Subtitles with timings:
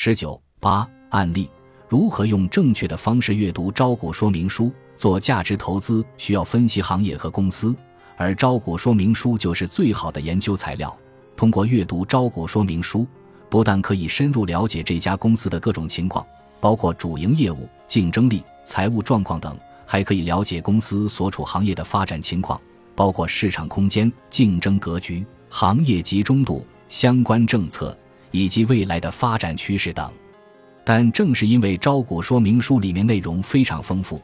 [0.00, 1.50] 十九八案例：
[1.88, 4.72] 如何用正确的方式阅读招股说明书？
[4.96, 7.74] 做价值投资需要分析行业和公司，
[8.16, 10.96] 而招股说明书就是最好的研究材料。
[11.36, 13.08] 通过阅读招股说明书，
[13.50, 16.24] 不但可以深入了解这家公司的各种情况，
[16.60, 22.60] 包括主营业务、竞争力、财务状况等，还可以了解公司所处行业的发展情况，
[22.94, 27.98] 包括市场空间、竞争格局、行业集中度、相关政策
[28.30, 30.10] 以及未来的发展趋势等。
[30.84, 34.20] 但正是因为招股说明书里面内容非常丰富。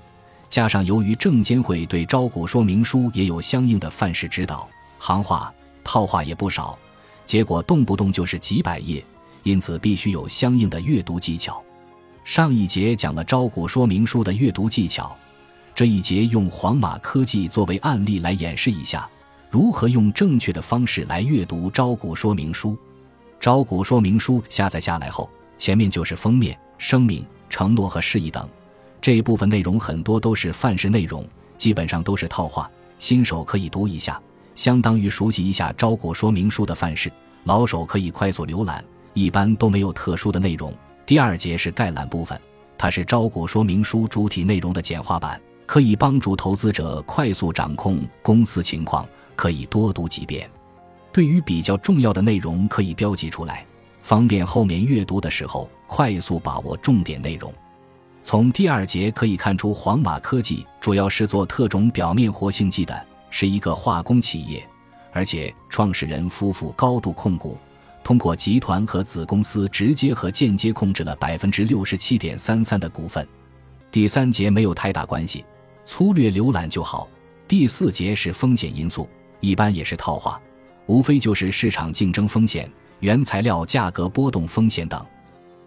[0.49, 5.53] 加上，由于证监会对招股说明书也有相应的范式指导，行话
[5.83, 6.79] 套话也不少，
[7.27, 9.05] 结果动不动就是几百页，
[9.43, 11.63] 因此必须有相应的阅读技巧。
[12.25, 15.15] 上一节讲了招股说明书的阅读技巧，
[15.75, 19.09] 这一节用黄马科技作为案例来演示一下，
[19.51, 22.79] 如何用正确的方式来阅读招股说明书。
[23.45, 28.49] 招股说明书下载下来后，前面就是封面、声明、承诺和示意等。
[29.03, 31.23] 这一部分内容很多都是范式内容，
[31.59, 34.19] 基本上都是套话，新手可以读一下，
[34.55, 37.11] 相当于熟悉一下招股说明书的范式；
[37.43, 40.73] 老手可以快速浏览，一般都没有特殊的内容。
[41.05, 42.41] 第二节是概览部分，
[42.79, 50.49] 它是招股说明书主体内容的简化版，可以帮助投资者快速掌控公司情况，可以多读几遍。
[51.15, 53.65] 对于比较重要的内容，可以标记出来，
[54.03, 57.55] 方便后面阅读的时候快速把握重点内容。
[58.21, 64.67] 从第二节可以看出，黄马科技主要是做特种表面活性剂的，是一个化工企业，
[65.13, 67.57] 而且创始人夫妇高度控股，
[68.03, 73.25] 通过集团和子公司直接和间接控制了百分之六十七点三三的股份。
[73.93, 75.45] 第三节没有太大关系，
[75.85, 77.09] 粗略浏览就好。
[77.47, 80.41] 第四节是风险因素，一般也是套话，
[80.87, 85.05] 无非就是市场竞争风险、原材料价格波动风险等。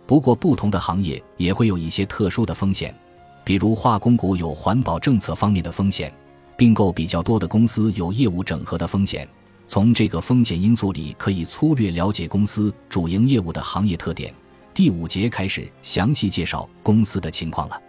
[0.05, 2.95] 不过，不同的行业也会有一些特殊的风险，
[3.43, 6.13] 比如化工股有环保政策方面的风险，
[6.55, 9.27] 并购比较多的公司有业务整合的风险。
[9.67, 14.33] 从这个风险因素里，可以粗略了解公司主营业务的行业特点。
[14.73, 17.81] 第五节开始详细介绍公司的情况了。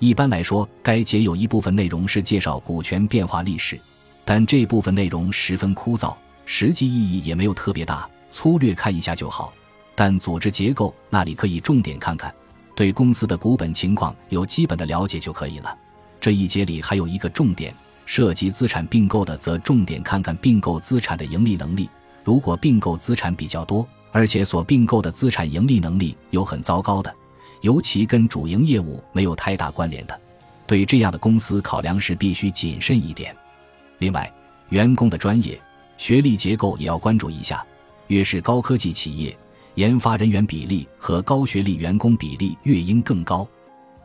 [0.00, 3.80] 一般来说，该节有一部分内容是介绍股权变化历史，
[4.24, 6.14] 但这部分内容十分枯燥，
[6.46, 9.52] 实际意义也没有特别大，粗略看一下就好。
[9.94, 12.34] 但组织结构那里可以重点看看，
[12.74, 15.78] 对公司的股本情况有基本的了解就可以了。
[16.20, 17.74] 这一节里还有一个重点，
[18.06, 21.88] 涉及资产并购的，则重点看看并购资产的盈利能力。
[22.24, 27.14] 如果并购资产比较多，而且所并购的资产盈利能力有很糟糕的，
[27.60, 30.20] 尤其跟主营业务没有太大关联的，
[30.66, 33.36] 对这样的公司考量时必须谨慎一点。
[33.98, 34.32] 另外，
[34.70, 35.60] 员工的专业、
[35.96, 37.64] 学历结构也要关注一下，
[38.08, 39.36] 越是高科技企业。
[39.74, 43.46] 研发人员比例和高学历员工比例越应更高。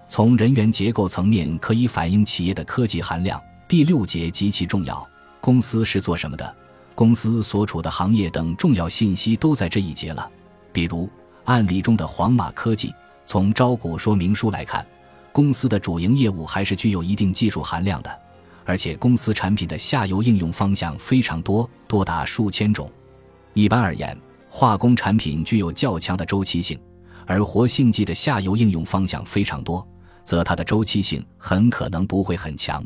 [0.07, 3.39] 从人员结构层面可以反映企业的科技含量。
[3.67, 5.07] 第六节极其重要，
[5.39, 6.55] 公司是做什么的，
[6.95, 10.27] 公司所处的行业等重要信息都在这一节了。
[10.73, 11.07] 比如
[11.45, 12.91] 案例中的黄马科技，
[13.27, 14.83] 从招股说明书来看，
[15.31, 18.19] 公司的主营业务还是具有一定技术含量的，
[18.69, 22.87] 而且公司产品的下游应用方向非常多，多达数千种。
[23.55, 24.15] 一般而言。
[24.47, 26.79] 化工产品具有较强的周期性，
[27.25, 29.87] 而活性剂的下游应用方向非常多，
[30.23, 32.83] 则它的周期性很可能不会很强。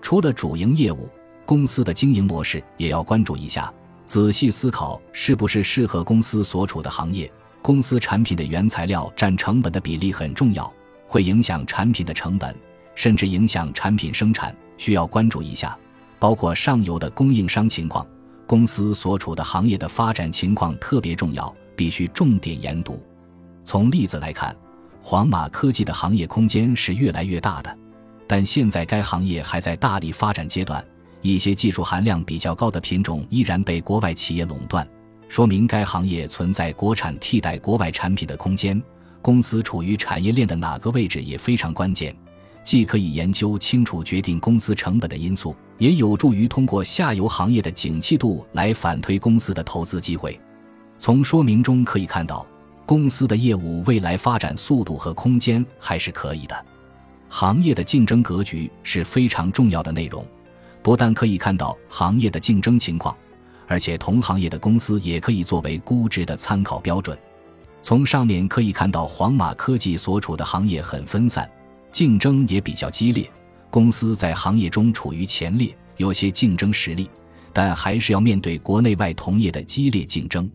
[0.00, 1.08] 除了主营业务，
[1.44, 3.72] 公司的经营模式也要关注一下，
[4.04, 7.30] 仔细思考是不是适合公司所处的行业。
[7.60, 10.70] 公司产品的原材料占成本的比例很重要，
[11.06, 12.54] 会影响产品的成本，
[12.94, 15.76] 甚至影响产品生产，需要关注一下。
[16.18, 18.06] 包括上游的供应商情况。
[18.46, 23.00] 公司所处的行业的发展情况特别重要，必须重点研读。
[23.62, 24.54] 从例子来看，
[25.00, 27.78] 黄马科技的行业空间是越来越大的，
[28.26, 30.84] 但现在该行业还在大力发展阶段，
[31.22, 34.86] 一些技术含量比较高的品种依然被国外企业垄断，
[35.28, 38.82] 说明该行业存在国产替代国外产品的空间。
[39.22, 42.12] 公司处于产业链的哪个位置也非常关键。
[42.62, 50.38] 既可以研究清楚决定公司成本的因素，也有助于通过下游行业的景气度来反推公司的投资机会。
[50.98, 52.46] 从说明中可以看到，
[52.84, 56.66] 公司的业务未来发展速度和空间还是可以的。
[57.28, 60.26] 行业的竞争格局是非常重要的内容，
[60.82, 63.16] 不但可以看到行业的竞争情况，
[63.66, 67.16] 而且同行业的公司也可以作为估值的参考标准。
[67.80, 71.48] 从上面可以看到，黄马科技所处的行业很分散。
[71.92, 73.30] 竞争也比较激烈，
[73.70, 77.08] 公司在行业中处于前列，有些竞争实力，
[77.52, 80.50] 但还是要面对国内外同业的激烈竞争。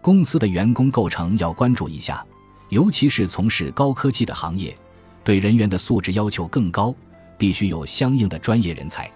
[0.00, 2.24] 公司的员工构成要关注一下，
[2.68, 4.76] 尤其是从事高科技的行业，
[5.24, 6.94] 对人员的素质要求更高，
[7.36, 9.10] 必须有相应的专业人才。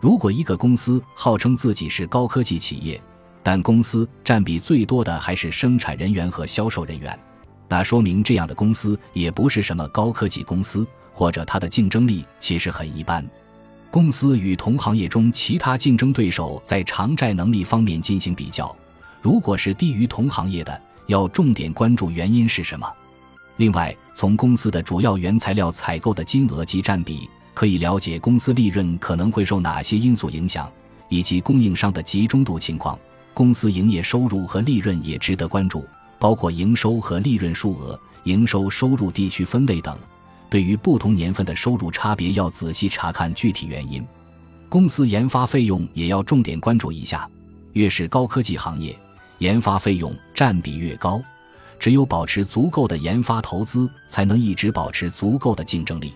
[0.00, 3.00] 如果一个公司号称自己是高科技企业，
[3.42, 7.18] 但公司占比最多的还是生产人员和销售人员，
[7.68, 13.28] 那说明这样的公司也不是什么高科技公司，或者它的竞争力其实很一般。
[13.90, 18.74] 公司与同行业中其他竞争对手在偿债能力方面进行比较，
[19.22, 22.86] 如果是低于同行业的，要重点关注原因是什么。
[23.56, 30.70] 另外，从公司的主要原材料采购的金额及占比，可以了解公司利润可能会受哪些因素影响，
[31.08, 32.98] 以及供应商的集中度情况。
[33.32, 35.86] 公司营业收入和利润也值得关注，
[36.18, 39.96] 包括营收和利润数额、营收收入地区分类等。
[40.48, 44.06] 对于不同年份的收入差别，要仔细查看具体原因。
[44.68, 47.28] 公司研发费用也要重点关注一下，
[47.72, 48.96] 越是高科技行业，
[49.38, 51.22] 研发费用占比越高。
[51.78, 56.14] 只有保持足够的研发投资，才能一直保持足够的竞争力。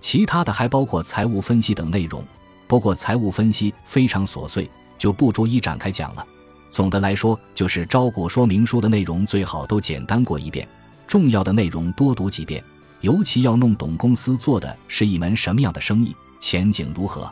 [0.00, 2.24] 其他的还包括财务分析等内容，
[2.66, 6.26] 不过财务分析非常琐碎，就不逐一展开讲了。
[6.70, 10.68] 总的来说，就是招股说明书的内容最好都简单过一遍，
[11.06, 12.62] 重要的内容多读几遍。
[13.02, 17.30] 尤其要弄懂公司做的是一门什么样的生意，前景如何，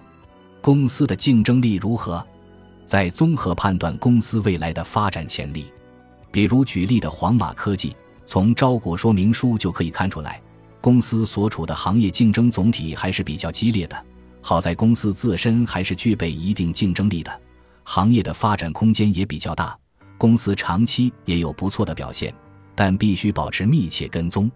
[0.60, 2.24] 公司的竞争力如何，
[2.84, 5.66] 再综合判断公司未来的发展潜力。
[6.30, 7.96] 比如举例的黄马科技，
[8.26, 10.40] 从招股说明书就可以看出来，
[10.80, 13.96] 公司所处的行业竞争总体还是比较激烈的。
[14.42, 17.40] 好在公司自身还是具备一定竞争力的，
[17.84, 19.78] 行业的发展空间也比较大，
[20.18, 22.34] 公司长期也有不错的表现，
[22.74, 24.50] 但必须保持密切跟踪。